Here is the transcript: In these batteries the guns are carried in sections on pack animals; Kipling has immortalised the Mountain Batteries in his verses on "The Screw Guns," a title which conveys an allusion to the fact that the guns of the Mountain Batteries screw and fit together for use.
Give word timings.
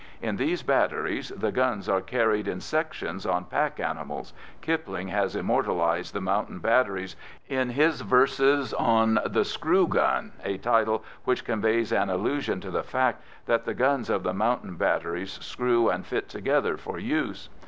In 0.19 0.37
these 0.37 0.63
batteries 0.63 1.29
the 1.29 1.51
guns 1.51 1.87
are 1.87 2.01
carried 2.01 2.47
in 2.47 2.59
sections 2.59 3.23
on 3.23 3.45
pack 3.45 3.79
animals; 3.79 4.33
Kipling 4.61 5.09
has 5.09 5.35
immortalised 5.35 6.15
the 6.15 6.19
Mountain 6.21 6.57
Batteries 6.57 7.15
in 7.47 7.69
his 7.69 8.01
verses 8.01 8.73
on 8.73 9.19
"The 9.27 9.45
Screw 9.45 9.85
Guns," 9.87 10.33
a 10.43 10.57
title 10.57 11.03
which 11.23 11.45
conveys 11.45 11.91
an 11.93 12.09
allusion 12.09 12.59
to 12.61 12.71
the 12.71 12.81
fact 12.81 13.23
that 13.45 13.65
the 13.65 13.75
guns 13.75 14.09
of 14.09 14.23
the 14.23 14.33
Mountain 14.33 14.75
Batteries 14.75 15.33
screw 15.39 15.89
and 15.89 16.03
fit 16.03 16.29
together 16.29 16.77
for 16.77 16.97
use. 16.97 17.49